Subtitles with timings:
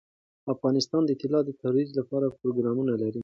[0.53, 3.19] افغانستان د طلا د ترویج لپاره پروګرامونه لري.